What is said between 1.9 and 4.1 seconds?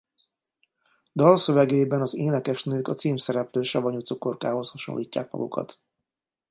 az énekesnők a címszereplő savanyú